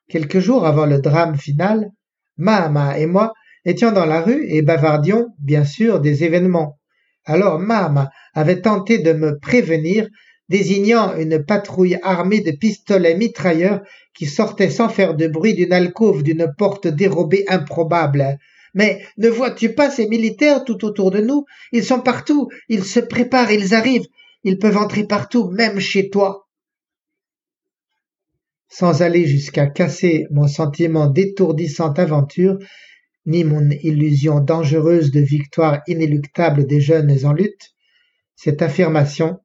Quelques 0.08 0.40
jours 0.40 0.66
avant 0.66 0.86
le 0.86 1.00
drame 1.00 1.36
final, 1.36 1.90
Mahama 2.38 2.98
et 2.98 3.06
moi 3.06 3.34
étions 3.64 3.92
dans 3.92 4.06
la 4.06 4.20
rue 4.20 4.46
et 4.48 4.62
bavardions, 4.62 5.28
bien 5.38 5.64
sûr, 5.64 6.00
des 6.00 6.24
événements. 6.24 6.78
Alors 7.24 7.58
Mahama 7.58 8.10
avait 8.34 8.60
tenté 8.60 8.98
de 8.98 9.12
me 9.12 9.38
prévenir 9.38 10.08
désignant 10.48 11.16
une 11.16 11.44
patrouille 11.44 11.98
armée 12.02 12.40
de 12.40 12.50
pistolets 12.50 13.16
mitrailleurs 13.16 13.82
qui 14.14 14.26
sortait 14.26 14.70
sans 14.70 14.88
faire 14.88 15.14
de 15.14 15.28
bruit 15.28 15.54
d'une 15.54 15.72
alcôve 15.72 16.22
d'une 16.22 16.52
porte 16.58 16.88
dérobée 16.88 17.44
improbable. 17.48 18.38
Mais 18.74 19.02
ne 19.16 19.28
vois-tu 19.28 19.74
pas 19.74 19.90
ces 19.90 20.08
militaires 20.08 20.64
tout 20.64 20.84
autour 20.84 21.10
de 21.10 21.20
nous? 21.20 21.44
Ils 21.72 21.84
sont 21.84 22.00
partout, 22.00 22.48
ils 22.68 22.84
se 22.84 23.00
préparent, 23.00 23.52
ils 23.52 23.74
arrivent, 23.74 24.06
ils 24.42 24.58
peuvent 24.58 24.76
entrer 24.76 25.04
partout, 25.04 25.50
même 25.50 25.78
chez 25.78 26.10
toi. 26.10 26.48
Sans 28.68 29.02
aller 29.02 29.26
jusqu'à 29.26 29.66
casser 29.66 30.26
mon 30.30 30.46
sentiment 30.46 31.08
d'étourdissante 31.08 31.98
aventure, 31.98 32.58
ni 33.30 33.44
mon 33.44 33.70
illusion 33.70 34.40
dangereuse 34.40 35.12
de 35.12 35.20
victoire 35.20 35.82
inéluctable 35.86 36.66
des 36.66 36.80
jeunes 36.80 37.24
en 37.24 37.32
lutte, 37.32 37.70
cette 38.34 38.60
affirmation 38.60 39.38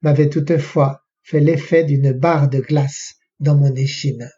m'avait 0.00 0.30
toutefois 0.30 1.02
fait 1.22 1.40
l'effet 1.40 1.84
d'une 1.84 2.12
barre 2.12 2.48
de 2.48 2.60
glace 2.60 3.16
dans 3.38 3.54
mon 3.54 3.74
échine. 3.74 4.30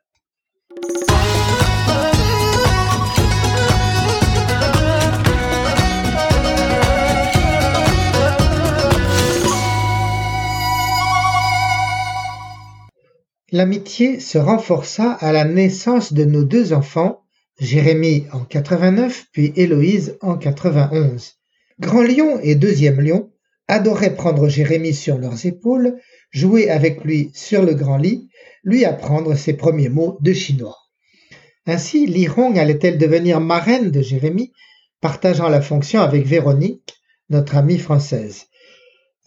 L'amitié 13.52 14.18
se 14.18 14.36
renforça 14.36 15.12
à 15.12 15.30
la 15.30 15.44
naissance 15.44 16.12
de 16.12 16.24
nos 16.24 16.42
deux 16.42 16.72
enfants, 16.72 17.23
Jérémie 17.58 18.26
en 18.32 18.40
89 18.40 19.26
puis 19.32 19.52
Héloïse 19.56 20.18
en 20.20 20.36
91. 20.36 21.34
Grand 21.80 22.02
Lion 22.02 22.40
et 22.42 22.56
Deuxième 22.56 23.00
Lion 23.00 23.30
adoraient 23.68 24.14
prendre 24.14 24.48
Jérémie 24.48 24.94
sur 24.94 25.18
leurs 25.18 25.46
épaules, 25.46 25.98
jouer 26.30 26.68
avec 26.68 27.04
lui 27.04 27.30
sur 27.32 27.62
le 27.62 27.74
grand 27.74 27.96
lit, 27.96 28.28
lui 28.64 28.84
apprendre 28.84 29.34
ses 29.36 29.54
premiers 29.54 29.88
mots 29.88 30.18
de 30.20 30.32
chinois. 30.32 30.78
Ainsi, 31.66 32.06
Li 32.06 32.28
Hong 32.28 32.58
allait-elle 32.58 32.98
devenir 32.98 33.40
marraine 33.40 33.90
de 33.90 34.02
Jérémie, 34.02 34.52
partageant 35.00 35.48
la 35.48 35.60
fonction 35.60 36.00
avec 36.00 36.26
Véronique, 36.26 36.94
notre 37.30 37.56
amie 37.56 37.78
française. 37.78 38.46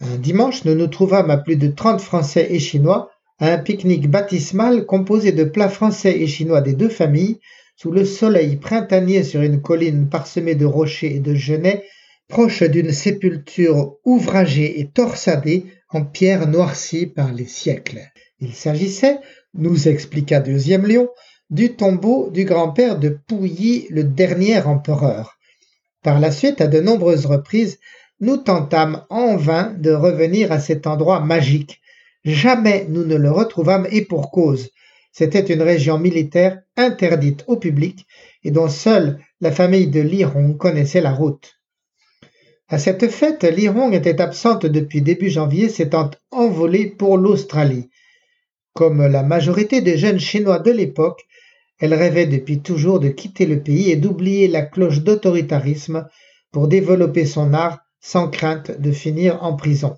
Un 0.00 0.16
dimanche, 0.16 0.64
nous 0.64 0.74
nous 0.74 0.86
trouvâmes 0.86 1.30
à 1.30 1.38
plus 1.38 1.56
de 1.56 1.68
trente 1.68 2.00
Français 2.00 2.46
et 2.50 2.60
Chinois 2.60 3.10
à 3.40 3.52
un 3.52 3.58
pique-nique 3.58 4.08
baptismal 4.08 4.86
composé 4.86 5.32
de 5.32 5.44
plats 5.44 5.68
français 5.68 6.20
et 6.20 6.26
chinois 6.26 6.60
des 6.60 6.74
deux 6.74 6.88
familles, 6.88 7.40
sous 7.80 7.92
le 7.92 8.04
soleil 8.04 8.56
printanier 8.56 9.22
sur 9.22 9.40
une 9.40 9.62
colline 9.62 10.08
parsemée 10.08 10.56
de 10.56 10.66
rochers 10.66 11.14
et 11.14 11.20
de 11.20 11.36
genêts 11.36 11.84
proche 12.26 12.64
d'une 12.64 12.90
sépulture 12.90 13.94
ouvragée 14.04 14.80
et 14.80 14.88
torsadée 14.88 15.66
en 15.88 16.04
pierre 16.04 16.48
noircie 16.48 17.06
par 17.06 17.32
les 17.32 17.46
siècles. 17.46 18.00
Il 18.40 18.52
s'agissait, 18.52 19.18
nous 19.54 19.86
expliqua 19.86 20.40
Deuxième 20.40 20.86
Lion, 20.86 21.08
du 21.50 21.76
tombeau 21.76 22.30
du 22.30 22.44
grand-père 22.44 22.98
de 22.98 23.16
Pouilly, 23.28 23.86
le 23.90 24.02
dernier 24.02 24.60
empereur. 24.62 25.38
Par 26.02 26.18
la 26.18 26.32
suite, 26.32 26.60
à 26.60 26.66
de 26.66 26.80
nombreuses 26.80 27.26
reprises, 27.26 27.78
nous 28.18 28.38
tentâmes 28.38 29.04
en 29.08 29.36
vain 29.36 29.72
de 29.78 29.92
revenir 29.92 30.50
à 30.50 30.58
cet 30.58 30.88
endroit 30.88 31.20
magique. 31.20 31.80
Jamais 32.24 32.86
nous 32.88 33.04
ne 33.04 33.14
le 33.14 33.30
retrouvâmes 33.30 33.86
et 33.92 34.04
pour 34.04 34.32
cause. 34.32 34.70
C'était 35.18 35.52
une 35.52 35.62
région 35.62 35.98
militaire 35.98 36.62
interdite 36.76 37.42
au 37.48 37.56
public 37.56 38.06
et 38.44 38.52
dont 38.52 38.68
seule 38.68 39.18
la 39.40 39.50
famille 39.50 39.88
de 39.88 39.98
Liron 39.98 40.54
connaissait 40.54 41.00
la 41.00 41.10
route. 41.10 41.58
À 42.68 42.78
cette 42.78 43.10
fête, 43.10 43.42
Lirong 43.42 43.92
était 43.94 44.20
absente 44.20 44.64
depuis 44.64 45.02
début 45.02 45.28
janvier, 45.28 45.70
s'étant 45.70 46.12
envolée 46.30 46.86
pour 46.86 47.18
l'Australie. 47.18 47.90
Comme 48.74 49.04
la 49.08 49.24
majorité 49.24 49.80
des 49.80 49.98
jeunes 49.98 50.20
Chinois 50.20 50.60
de 50.60 50.70
l'époque, 50.70 51.24
elle 51.80 51.94
rêvait 51.94 52.26
depuis 52.26 52.60
toujours 52.60 53.00
de 53.00 53.08
quitter 53.08 53.46
le 53.46 53.60
pays 53.60 53.90
et 53.90 53.96
d'oublier 53.96 54.46
la 54.46 54.62
cloche 54.62 55.00
d'autoritarisme 55.00 56.06
pour 56.52 56.68
développer 56.68 57.26
son 57.26 57.54
art 57.54 57.80
sans 57.98 58.28
crainte 58.28 58.70
de 58.80 58.92
finir 58.92 59.42
en 59.42 59.56
prison. 59.56 59.96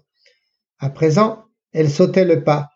À 0.79 0.89
présent, 0.89 1.45
elle 1.75 1.91
sautait 1.91 2.25
le 2.25 2.43
pas. 2.43 2.71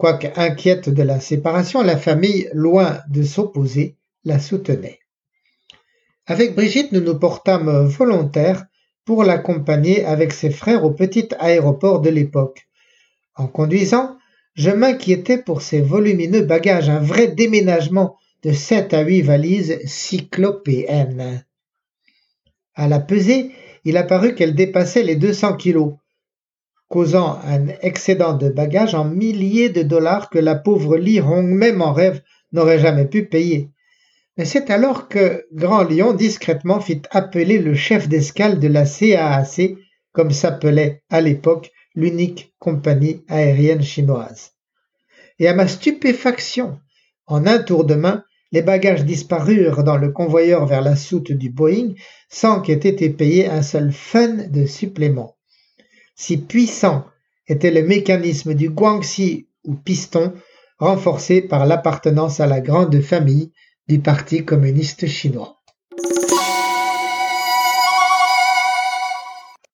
Quoique 0.00 0.28
inquiète 0.36 0.88
de 0.88 1.02
la 1.02 1.20
séparation, 1.20 1.82
la 1.82 1.98
famille, 1.98 2.48
loin 2.54 3.00
de 3.10 3.22
s'opposer, 3.22 3.96
la 4.24 4.38
soutenait. 4.38 5.00
Avec 6.24 6.54
Brigitte, 6.54 6.92
nous 6.92 7.02
nous 7.02 7.18
portâmes 7.18 7.84
volontaires 7.84 8.64
pour 9.04 9.24
l'accompagner 9.24 10.02
avec 10.06 10.32
ses 10.32 10.48
frères 10.48 10.86
au 10.86 10.90
petit 10.90 11.28
aéroport 11.38 12.00
de 12.00 12.08
l'époque. 12.08 12.66
En 13.34 13.46
conduisant, 13.46 14.16
je 14.54 14.70
m'inquiétais 14.70 15.36
pour 15.36 15.60
ses 15.60 15.82
volumineux 15.82 16.46
bagages, 16.46 16.88
un 16.88 17.00
vrai 17.00 17.28
déménagement 17.28 18.16
de 18.42 18.52
sept 18.52 18.94
à 18.94 19.02
huit 19.02 19.20
valises 19.20 19.80
cyclopéennes. 19.84 21.44
À 22.74 22.88
la 22.88 23.00
pesée, 23.00 23.50
il 23.84 23.98
apparut 23.98 24.34
qu'elle 24.34 24.54
dépassait 24.54 25.02
les 25.02 25.16
deux 25.16 25.34
cents 25.34 25.58
kilos, 25.58 25.92
causant 26.90 27.38
un 27.44 27.68
excédent 27.82 28.34
de 28.34 28.48
bagages 28.48 28.96
en 28.96 29.04
milliers 29.04 29.68
de 29.68 29.82
dollars 29.82 30.28
que 30.28 30.40
la 30.40 30.56
pauvre 30.56 30.98
Li 30.98 31.20
Hong, 31.20 31.46
même 31.46 31.82
en 31.82 31.92
rêve, 31.92 32.20
n'aurait 32.52 32.80
jamais 32.80 33.06
pu 33.06 33.26
payer. 33.26 33.70
Mais 34.36 34.44
c'est 34.44 34.70
alors 34.70 35.08
que 35.08 35.46
Grand 35.52 35.84
Lion 35.84 36.12
discrètement 36.12 36.80
fit 36.80 37.02
appeler 37.12 37.58
le 37.58 37.74
chef 37.74 38.08
d'escale 38.08 38.58
de 38.58 38.66
la 38.66 38.84
CAAC, 38.84 39.76
comme 40.12 40.32
s'appelait 40.32 41.02
à 41.10 41.20
l'époque 41.20 41.70
l'unique 41.94 42.52
compagnie 42.58 43.22
aérienne 43.28 43.82
chinoise. 43.82 44.50
Et 45.38 45.46
à 45.46 45.54
ma 45.54 45.68
stupéfaction, 45.68 46.80
en 47.26 47.46
un 47.46 47.60
tour 47.60 47.84
de 47.84 47.94
main, 47.94 48.24
les 48.50 48.62
bagages 48.62 49.04
disparurent 49.04 49.84
dans 49.84 49.96
le 49.96 50.10
convoyeur 50.10 50.66
vers 50.66 50.82
la 50.82 50.96
soute 50.96 51.30
du 51.30 51.50
Boeing 51.50 51.94
sans 52.28 52.60
qu'ait 52.60 52.72
été 52.72 53.10
payé 53.10 53.46
un 53.46 53.62
seul 53.62 53.92
fun 53.92 54.48
de 54.48 54.66
supplément. 54.66 55.36
Si 56.22 56.36
puissant 56.36 57.06
était 57.48 57.70
le 57.70 57.82
mécanisme 57.82 58.52
du 58.52 58.68
Guangxi 58.68 59.48
ou 59.64 59.74
piston, 59.74 60.34
renforcé 60.78 61.40
par 61.40 61.64
l'appartenance 61.64 62.40
à 62.40 62.46
la 62.46 62.60
grande 62.60 63.00
famille 63.00 63.52
du 63.88 64.00
Parti 64.00 64.44
communiste 64.44 65.06
chinois. 65.06 65.62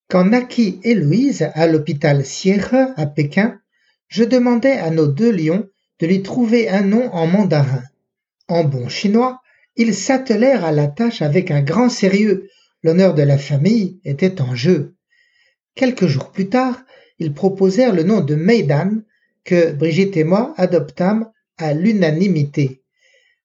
Quand 0.09 0.25
naquit 0.25 0.79
Héloïse 0.85 1.51
à 1.53 1.67
l'hôpital 1.67 2.25
Sierre 2.25 2.93
à 2.97 3.07
Pékin, 3.07 3.59
je 4.07 4.23
demandai 4.23 4.71
à 4.71 4.91
nos 4.91 5.09
deux 5.09 5.33
lions 5.33 5.67
de 5.99 6.07
lui 6.07 6.23
trouver 6.23 6.69
un 6.69 6.83
nom 6.83 7.13
en 7.13 7.27
mandarin. 7.27 7.83
En 8.47 8.63
bon 8.63 8.89
chinois, 8.89 9.41
ils 9.75 9.97
s'attelèrent 9.97 10.65
à 10.65 10.71
la 10.71 10.87
tâche 10.87 11.23
avec 11.23 11.51
un 11.51 11.63
grand 11.63 11.89
sérieux. 11.89 12.49
L'honneur 12.85 13.15
de 13.15 13.23
la 13.23 13.37
famille 13.37 13.99
était 14.05 14.41
en 14.41 14.55
jeu. 14.55 14.96
Quelques 15.77 16.07
jours 16.07 16.33
plus 16.33 16.49
tard, 16.49 16.83
ils 17.19 17.35
proposèrent 17.35 17.95
le 17.95 18.03
nom 18.03 18.23
de 18.23 18.35
Meidan, 18.35 19.03
que 19.45 19.73
Brigitte 19.73 20.17
et 20.17 20.25
moi 20.25 20.55
adoptâmes 20.57 21.31
à 21.59 21.75
l'unanimité. 21.75 22.83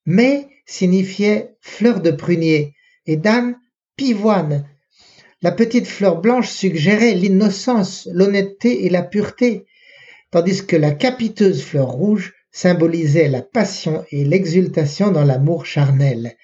May 0.06 0.48
signifiait 0.66 1.56
fleur 1.60 2.00
de 2.00 2.10
prunier 2.10 2.74
et 3.06 3.18
Dan 3.18 3.58
pivoine. 3.98 4.66
La 5.42 5.52
petite 5.52 5.88
fleur 5.88 6.22
blanche 6.22 6.50
suggérait 6.50 7.16
l'innocence, 7.16 8.08
l'honnêteté 8.14 8.86
et 8.86 8.90
la 8.90 9.04
pureté, 9.04 9.66
tandis 10.32 10.66
que 10.66 10.78
la 10.78 10.92
capiteuse 10.92 11.62
fleur 11.62 11.90
rouge 11.90 12.34
symbolisait 12.54 13.28
la 13.28 13.42
passion 13.42 14.06
et 14.10 14.24
l'exultation 14.24 15.12
dans 15.12 15.26
l'amour 15.26 15.66
charnel. 15.66 16.38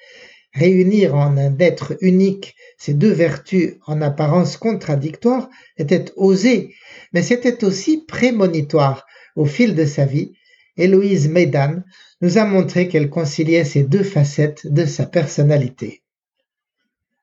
Réunir 0.58 1.14
en 1.14 1.38
un 1.38 1.56
être 1.60 1.96
unique 2.02 2.56
ces 2.80 2.96
deux 2.96 3.12
vertus 3.12 3.76
en 3.86 4.02
apparence 4.02 4.58
contradictoires 4.58 5.50
était 5.78 6.06
osé, 6.16 6.74
mais 7.14 7.22
c'était 7.22 7.64
aussi 7.64 8.04
prémonitoire. 8.08 9.06
Au 9.36 9.46
fil 9.46 9.76
de 9.76 9.86
sa 9.86 10.06
vie, 10.06 10.34
Héloïse 10.76 11.30
Médan 11.30 11.84
nous 12.22 12.40
a 12.40 12.46
montré 12.46 12.88
qu'elle 12.88 13.12
conciliait 13.12 13.66
ces 13.66 13.84
deux 13.84 14.02
facettes 14.02 14.66
de 14.66 14.86
sa 14.86 15.06
personnalité. 15.06 16.02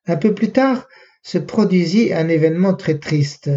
Un 0.07 0.17
peu 0.17 0.33
plus 0.33 0.53
tard 0.53 0.87
se 1.25 1.39
produisit 1.39 2.13
un 2.13 2.29
événement 2.29 2.75
très 2.75 3.01
triste. 3.01 3.51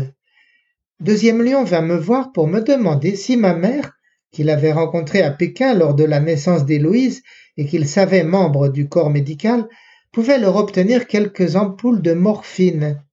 Deuxième 1.00 1.44
Lion 1.44 1.64
vint 1.64 1.84
me 1.84 1.98
voir 1.98 2.32
pour 2.32 2.48
me 2.48 2.62
demander 2.62 3.16
si 3.16 3.38
ma 3.38 3.54
mère 3.54 3.92
qu'il 4.32 4.50
avait 4.50 4.72
rencontré 4.72 5.22
à 5.22 5.30
Pékin 5.30 5.76
lors 5.76 5.94
de 5.94 6.04
la 6.04 6.20
naissance 6.20 6.66
d'Héloïse 6.66 7.22
et 7.58 7.66
qu'il 7.66 7.88
savait 7.88 8.24
membre 8.24 8.70
du 8.70 8.88
corps 8.88 9.10
médical, 9.10 9.68
pouvait 10.12 10.40
leur 10.40 10.56
obtenir 10.56 11.08
quelques 11.08 11.56
ampoules 11.56 12.02
de 12.02 12.14
morphine. 12.14 13.04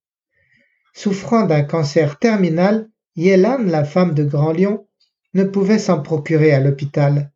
Souffrant 0.93 1.45
d'un 1.45 1.63
cancer 1.63 2.19
terminal, 2.19 2.89
Yélan, 3.17 3.59
la 3.65 3.85
femme 3.85 4.15
de 4.15 4.25
Grand 4.25 4.53
Lion, 4.53 4.87
ne 5.35 5.45
pouvait 5.45 5.79
s'en 5.79 6.01
procurer 6.01 6.53
à 6.53 6.61
l'hôpital. 6.61 7.33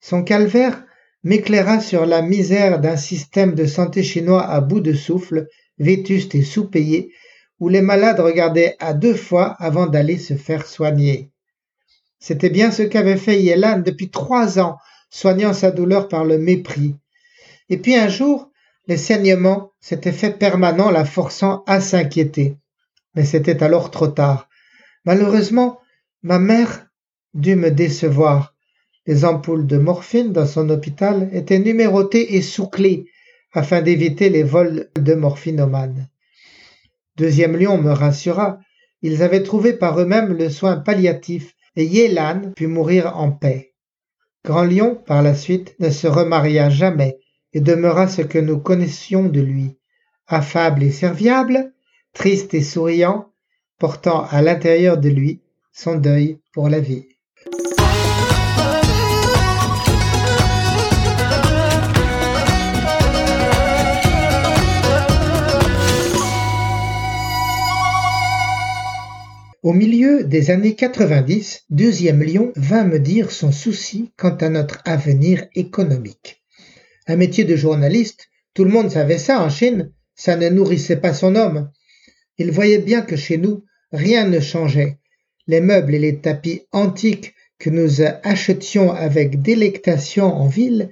Son 0.00 0.22
calvaire 0.22 0.84
m'éclaira 1.24 1.80
sur 1.80 2.06
la 2.06 2.22
misère 2.22 2.80
d'un 2.80 2.96
système 2.96 3.54
de 3.54 3.66
santé 3.66 4.02
chinois 4.02 4.46
à 4.46 4.60
bout 4.60 4.80
de 4.80 4.92
souffle, 4.92 5.48
vétuste 5.78 6.34
et 6.34 6.42
sous-payé, 6.42 7.12
où 7.58 7.68
les 7.68 7.82
malades 7.82 8.20
regardaient 8.20 8.76
à 8.78 8.94
deux 8.94 9.14
fois 9.14 9.56
avant 9.58 9.86
d'aller 9.86 10.18
se 10.18 10.34
faire 10.34 10.66
soigner. 10.66 11.30
C'était 12.18 12.50
bien 12.50 12.70
ce 12.70 12.82
qu'avait 12.82 13.16
fait 13.16 13.42
Yélan 13.42 13.80
depuis 13.80 14.10
trois 14.10 14.58
ans, 14.58 14.78
soignant 15.10 15.52
sa 15.52 15.70
douleur 15.70 16.08
par 16.08 16.24
le 16.24 16.38
mépris. 16.38 16.96
Et 17.68 17.78
puis 17.78 17.96
un 17.96 18.08
jour, 18.08 18.50
les 18.86 18.96
saignements 18.96 19.72
s'étaient 19.80 20.12
faits 20.12 20.38
permanents, 20.38 20.90
la 20.90 21.04
forçant 21.04 21.64
à 21.66 21.80
s'inquiéter. 21.80 22.56
Mais 23.14 23.24
c'était 23.24 23.62
alors 23.62 23.90
trop 23.90 24.08
tard. 24.08 24.48
Malheureusement, 25.04 25.80
ma 26.22 26.38
mère 26.38 26.86
dut 27.34 27.56
me 27.56 27.70
décevoir. 27.70 28.54
Les 29.06 29.24
ampoules 29.24 29.66
de 29.66 29.78
morphine 29.78 30.32
dans 30.32 30.46
son 30.46 30.68
hôpital 30.70 31.28
étaient 31.32 31.58
numérotées 31.58 32.36
et 32.36 32.42
sous 32.42 32.68
clé 32.68 33.06
afin 33.52 33.80
d'éviter 33.80 34.28
les 34.28 34.42
vols 34.42 34.90
de 34.96 35.14
morphinomanes. 35.14 36.08
Deuxième 37.16 37.56
Lion 37.56 37.78
me 37.78 37.92
rassura. 37.92 38.58
Ils 39.02 39.22
avaient 39.22 39.42
trouvé 39.42 39.72
par 39.72 39.98
eux-mêmes 40.00 40.32
le 40.32 40.50
soin 40.50 40.76
palliatif 40.76 41.54
et 41.76 41.84
Yélan 41.84 42.52
put 42.54 42.66
mourir 42.66 43.16
en 43.16 43.30
paix. 43.30 43.74
Grand 44.46 44.62
Lion, 44.62 44.94
par 44.94 45.24
la 45.24 45.34
suite, 45.34 45.74
ne 45.80 45.90
se 45.90 46.06
remaria 46.06 46.70
jamais 46.70 47.18
et 47.52 47.60
demeura 47.60 48.06
ce 48.06 48.22
que 48.22 48.38
nous 48.38 48.60
connaissions 48.60 49.24
de 49.28 49.40
lui, 49.40 49.76
affable 50.28 50.84
et 50.84 50.92
serviable, 50.92 51.72
triste 52.12 52.54
et 52.54 52.62
souriant, 52.62 53.32
portant 53.76 54.24
à 54.26 54.42
l'intérieur 54.42 54.98
de 54.98 55.08
lui 55.08 55.42
son 55.72 55.96
deuil 55.96 56.38
pour 56.52 56.68
la 56.68 56.78
vie. 56.78 57.08
Au 69.66 69.72
milieu 69.72 70.22
des 70.22 70.52
années 70.52 70.76
90, 70.76 71.64
Deuxième 71.70 72.22
Lion 72.22 72.52
vint 72.54 72.84
me 72.84 73.00
dire 73.00 73.32
son 73.32 73.50
souci 73.50 74.12
quant 74.16 74.36
à 74.36 74.48
notre 74.48 74.80
avenir 74.84 75.44
économique. 75.56 76.40
Un 77.08 77.16
métier 77.16 77.42
de 77.42 77.56
journaliste, 77.56 78.28
tout 78.54 78.62
le 78.62 78.70
monde 78.70 78.92
savait 78.92 79.18
ça 79.18 79.42
en 79.42 79.50
Chine, 79.50 79.90
ça 80.14 80.36
ne 80.36 80.50
nourrissait 80.50 80.98
pas 80.98 81.12
son 81.12 81.34
homme. 81.34 81.68
Il 82.38 82.52
voyait 82.52 82.78
bien 82.78 83.02
que 83.02 83.16
chez 83.16 83.38
nous, 83.38 83.64
rien 83.90 84.28
ne 84.28 84.38
changeait. 84.38 85.00
Les 85.48 85.60
meubles 85.60 85.96
et 85.96 85.98
les 85.98 86.20
tapis 86.20 86.62
antiques 86.70 87.34
que 87.58 87.68
nous 87.68 88.02
achetions 88.22 88.92
avec 88.92 89.42
délectation 89.42 90.26
en 90.26 90.46
ville 90.46 90.90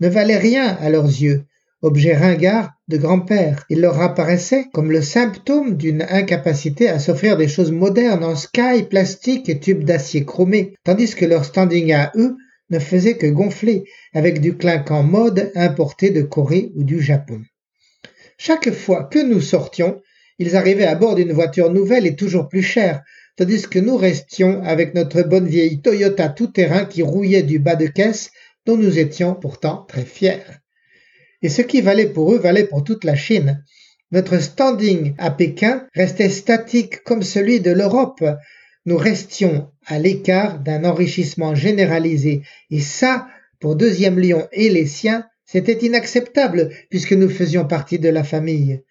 ne 0.00 0.08
valaient 0.08 0.36
rien 0.36 0.76
à 0.80 0.90
leurs 0.90 1.06
yeux, 1.06 1.44
objet 1.82 2.16
ringard 2.16 2.70
de 2.88 2.96
grand-père. 2.96 3.64
Il 3.68 3.80
leur 3.80 4.00
apparaissait 4.00 4.66
comme 4.72 4.90
le 4.90 5.02
symptôme 5.02 5.76
d'une 5.76 6.02
incapacité 6.08 6.88
à 6.88 6.98
s'offrir 6.98 7.36
des 7.36 7.48
choses 7.48 7.72
modernes 7.72 8.24
en 8.24 8.36
sky, 8.36 8.84
plastique 8.88 9.48
et 9.48 9.60
tubes 9.60 9.84
d'acier 9.84 10.24
chromé, 10.24 10.74
tandis 10.84 11.14
que 11.14 11.24
leur 11.24 11.44
standing 11.44 11.92
à 11.92 12.12
eux 12.16 12.36
ne 12.70 12.78
faisait 12.78 13.16
que 13.16 13.26
gonfler 13.26 13.84
avec 14.14 14.40
du 14.40 14.56
clinquant 14.56 15.02
mode 15.02 15.52
importé 15.54 16.10
de 16.10 16.22
Corée 16.22 16.72
ou 16.74 16.84
du 16.84 17.00
Japon. 17.00 17.42
Chaque 18.38 18.70
fois 18.72 19.04
que 19.04 19.18
nous 19.18 19.40
sortions, 19.40 20.00
ils 20.38 20.56
arrivaient 20.56 20.86
à 20.86 20.94
bord 20.94 21.14
d'une 21.14 21.32
voiture 21.32 21.72
nouvelle 21.72 22.06
et 22.06 22.16
toujours 22.16 22.48
plus 22.48 22.62
chère, 22.62 23.02
tandis 23.36 23.62
que 23.62 23.78
nous 23.78 23.96
restions 23.96 24.62
avec 24.62 24.94
notre 24.94 25.22
bonne 25.22 25.46
vieille 25.46 25.80
Toyota 25.80 26.28
tout-terrain 26.28 26.84
qui 26.84 27.02
rouillait 27.02 27.42
du 27.42 27.58
bas 27.58 27.76
de 27.76 27.86
caisse 27.86 28.30
dont 28.66 28.76
nous 28.76 28.98
étions 28.98 29.34
pourtant 29.34 29.84
très 29.88 30.04
fiers 30.04 30.42
et 31.42 31.48
ce 31.48 31.62
qui 31.62 31.80
valait 31.80 32.08
pour 32.08 32.32
eux 32.32 32.38
valait 32.38 32.66
pour 32.66 32.84
toute 32.84 33.04
la 33.04 33.16
Chine. 33.16 33.62
Notre 34.12 34.38
standing 34.38 35.14
à 35.18 35.30
Pékin 35.30 35.86
restait 35.94 36.28
statique 36.28 37.02
comme 37.02 37.22
celui 37.22 37.60
de 37.60 37.72
l'Europe. 37.72 38.24
Nous 38.84 38.96
restions 38.96 39.68
à 39.84 39.98
l'écart 39.98 40.60
d'un 40.60 40.84
enrichissement 40.84 41.54
généralisé, 41.54 42.42
et 42.70 42.80
ça, 42.80 43.26
pour 43.58 43.74
Deuxième 43.74 44.18
Lion 44.18 44.46
et 44.52 44.68
les 44.68 44.86
siens, 44.86 45.26
c'était 45.44 45.86
inacceptable 45.86 46.70
puisque 46.90 47.12
nous 47.12 47.28
faisions 47.28 47.66
partie 47.66 47.98
de 47.98 48.08
la 48.08 48.24
famille. 48.24 48.82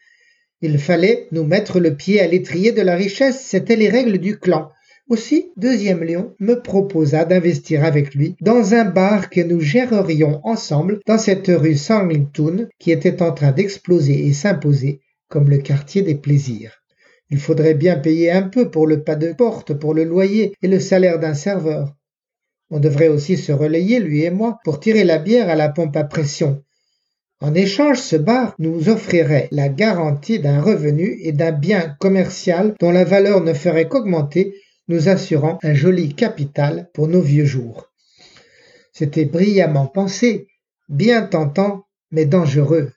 Il 0.62 0.80
fallait 0.80 1.28
nous 1.32 1.44
mettre 1.44 1.80
le 1.80 1.96
pied 1.96 2.20
à 2.22 2.28
l'étrier 2.28 2.72
de 2.72 2.82
la 2.82 2.96
richesse, 2.96 3.42
c'étaient 3.42 3.76
les 3.76 3.90
règles 3.90 4.18
du 4.18 4.40
clan. 4.40 4.72
Aussi, 5.08 5.52
Deuxième 5.56 6.04
Lion 6.04 6.34
me 6.40 6.56
proposa 6.56 7.26
d'investir 7.26 7.86
avec 7.86 8.16
lui 8.16 8.36
dans 8.42 8.74
un 8.74 8.86
bar 8.86 9.30
que 9.30 9.42
nous 9.42 9.60
gérerions 9.60 10.42
ensemble 10.44 11.00
dans 11.06 11.20
cette 11.20 11.48
rue 11.48 11.76
Sanglitun 11.76 12.70
qui 12.80 12.90
était 12.90 13.22
en 13.22 13.32
train 13.32 13.52
d'exploser 13.52 14.26
et 14.26 14.34
s'imposer 14.34 15.02
comme 15.30 15.48
le 15.48 15.60
quartier 15.60 16.02
des 16.02 16.16
plaisirs. 16.16 16.82
Il 17.30 17.38
faudrait 17.38 17.76
bien 17.76 17.98
payer 17.98 18.32
un 18.32 18.50
peu 18.50 18.72
pour 18.72 18.88
le 18.88 19.04
pas 19.04 19.16
de 19.16 19.32
porte, 19.32 19.76
pour 19.76 19.94
le 19.94 20.06
loyer 20.06 20.56
et 20.64 20.68
le 20.68 20.80
salaire 20.80 21.20
d'un 21.20 21.36
serveur. 21.36 21.96
On 22.72 22.80
devrait 22.80 23.10
aussi 23.10 23.38
se 23.38 23.52
relayer, 23.52 24.00
lui 24.00 24.24
et 24.24 24.32
moi, 24.32 24.58
pour 24.64 24.80
tirer 24.80 25.04
la 25.04 25.20
bière 25.20 25.50
à 25.50 25.56
la 25.56 25.70
pompe 25.70 25.96
à 25.98 26.04
pression. 26.04 26.64
En 27.42 27.54
échange, 27.54 28.00
ce 28.00 28.16
bar 28.16 28.56
nous 28.58 28.90
offrirait 28.90 29.50
la 29.52 29.70
garantie 29.70 30.40
d'un 30.40 30.62
revenu 30.62 31.20
et 31.22 31.32
d'un 31.32 31.52
bien 31.52 31.96
commercial 32.00 32.74
dont 32.80 32.92
la 32.92 33.04
valeur 33.04 33.42
ne 33.42 33.54
ferait 33.54 33.88
qu'augmenter 33.88 34.56
nous 34.88 35.10
assurant 35.10 35.60
un 35.64 35.74
joli 35.74 36.14
capital 36.16 36.90
pour 36.94 37.08
nos 37.08 37.22
vieux 37.22 37.46
jours. 37.46 37.92
C'était 38.94 39.26
brillamment 39.26 39.88
pensé, 39.88 40.48
bien 40.90 41.24
tentant, 41.24 41.86
mais 42.12 42.26
dangereux. 42.26 42.92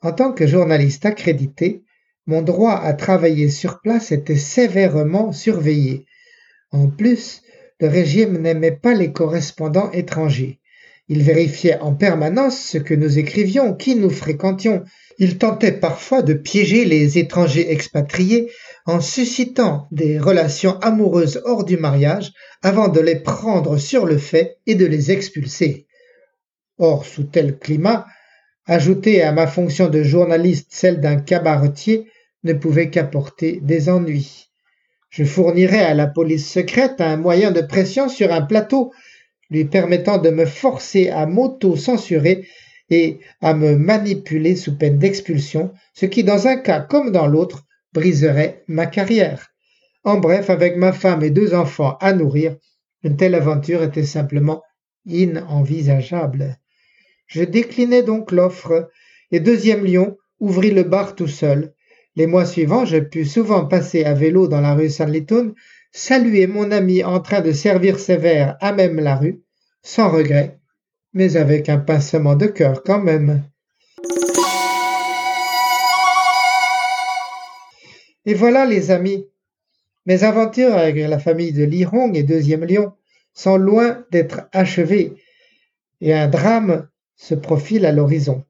En 0.00 0.12
tant 0.12 0.32
que 0.32 0.46
journaliste 0.46 1.06
accrédité, 1.06 1.82
mon 2.26 2.42
droit 2.42 2.74
à 2.74 2.92
travailler 2.92 3.50
sur 3.50 3.80
place 3.80 4.12
était 4.12 4.36
sévèrement 4.36 5.32
surveillé. 5.32 6.06
En 6.70 6.88
plus, 6.88 7.42
le 7.80 7.88
régime 7.88 8.38
n'aimait 8.38 8.76
pas 8.76 8.94
les 8.94 9.12
correspondants 9.12 9.90
étrangers. 9.92 10.60
Il 11.08 11.22
vérifiait 11.22 11.80
en 11.80 11.94
permanence 11.94 12.58
ce 12.58 12.78
que 12.78 12.94
nous 12.94 13.18
écrivions, 13.18 13.74
qui 13.74 13.96
nous 13.96 14.10
fréquentions. 14.10 14.84
Il 15.18 15.36
tentait 15.36 15.72
parfois 15.72 16.22
de 16.22 16.34
piéger 16.34 16.84
les 16.84 17.18
étrangers 17.18 17.72
expatriés 17.72 18.50
en 18.86 19.00
suscitant 19.00 19.86
des 19.90 20.18
relations 20.18 20.78
amoureuses 20.80 21.40
hors 21.44 21.64
du 21.64 21.76
mariage 21.76 22.32
avant 22.62 22.88
de 22.88 23.00
les 23.00 23.16
prendre 23.16 23.76
sur 23.78 24.06
le 24.06 24.18
fait 24.18 24.58
et 24.66 24.74
de 24.74 24.86
les 24.86 25.12
expulser. 25.12 25.86
Or, 26.78 27.04
sous 27.04 27.24
tel 27.24 27.58
climat, 27.58 28.06
ajouter 28.66 29.22
à 29.22 29.32
ma 29.32 29.46
fonction 29.46 29.88
de 29.88 30.02
journaliste 30.02 30.68
celle 30.70 31.00
d'un 31.00 31.16
cabaretier 31.16 32.06
ne 32.44 32.52
pouvait 32.52 32.90
qu'apporter 32.90 33.60
des 33.62 33.88
ennuis. 33.88 34.48
Je 35.10 35.24
fournirais 35.24 35.84
à 35.84 35.94
la 35.94 36.06
police 36.06 36.50
secrète 36.50 37.00
un 37.00 37.16
moyen 37.16 37.50
de 37.50 37.60
pression 37.60 38.08
sur 38.08 38.32
un 38.32 38.42
plateau. 38.42 38.92
lui 39.50 39.66
permettant 39.66 40.16
de 40.16 40.30
me 40.30 40.46
forcer 40.46 41.10
à 41.10 41.26
m'auto-censurer 41.26 42.48
et 42.88 43.20
à 43.42 43.52
me 43.52 43.76
manipuler 43.76 44.56
sous 44.56 44.78
peine 44.78 44.98
d'expulsion, 44.98 45.72
ce 45.92 46.06
qui 46.06 46.24
dans 46.24 46.46
un 46.46 46.56
cas 46.56 46.80
comme 46.80 47.12
dans 47.12 47.26
l'autre 47.26 47.66
briserait 47.92 48.64
ma 48.68 48.86
carrière. 48.86 49.48
En 50.04 50.18
bref, 50.18 50.50
avec 50.50 50.76
ma 50.76 50.92
femme 50.92 51.22
et 51.22 51.30
deux 51.30 51.54
enfants 51.54 51.96
à 52.00 52.12
nourrir, 52.12 52.56
une 53.02 53.16
telle 53.16 53.34
aventure 53.34 53.82
était 53.82 54.04
simplement 54.04 54.62
inenvisageable. 55.06 56.58
Je 57.26 57.42
déclinai 57.42 58.02
donc 58.02 58.32
l'offre, 58.32 58.90
et 59.30 59.40
Deuxième 59.40 59.84
Lion 59.84 60.16
ouvrit 60.40 60.70
le 60.70 60.82
bar 60.82 61.14
tout 61.14 61.28
seul. 61.28 61.72
Les 62.16 62.26
mois 62.26 62.44
suivants, 62.44 62.84
je 62.84 62.98
pus 62.98 63.24
souvent 63.24 63.64
passer 63.64 64.04
à 64.04 64.12
vélo 64.12 64.48
dans 64.48 64.60
la 64.60 64.74
rue 64.74 64.90
Saint-Litoun, 64.90 65.54
saluer 65.92 66.46
mon 66.46 66.70
ami 66.70 67.02
en 67.04 67.20
train 67.20 67.40
de 67.40 67.52
servir 67.52 67.98
ses 67.98 68.16
verres 68.16 68.56
à 68.60 68.72
même 68.72 69.00
la 69.00 69.16
rue, 69.16 69.42
sans 69.82 70.10
regret, 70.10 70.58
mais 71.14 71.36
avec 71.36 71.68
un 71.68 71.78
pincement 71.78 72.36
de 72.36 72.46
cœur 72.46 72.82
quand 72.82 73.00
même. 73.00 73.42
Et 78.24 78.34
voilà 78.34 78.66
les 78.66 78.90
amis, 78.90 79.26
mes 80.06 80.24
aventures 80.24 80.74
avec 80.74 80.96
la 80.96 81.18
famille 81.18 81.52
de 81.52 81.64
Lirong 81.64 82.16
et 82.16 82.22
Deuxième 82.22 82.64
Lion 82.64 82.92
sont 83.34 83.56
loin 83.56 84.04
d'être 84.10 84.48
achevées, 84.52 85.14
et 86.00 86.12
un 86.12 86.28
drame 86.28 86.88
se 87.16 87.34
profile 87.34 87.86
à 87.86 87.92
l'horizon. 87.92 88.44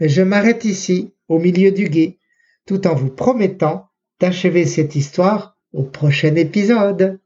Mais 0.00 0.08
je 0.08 0.22
m'arrête 0.22 0.64
ici, 0.64 1.12
au 1.28 1.38
milieu 1.38 1.70
du 1.70 1.88
guet, 1.88 2.18
tout 2.66 2.86
en 2.86 2.94
vous 2.94 3.10
promettant 3.10 3.88
d'achever 4.20 4.66
cette 4.66 4.96
histoire 4.96 5.56
au 5.72 5.82
prochain 5.82 6.34
épisode. 6.36 7.18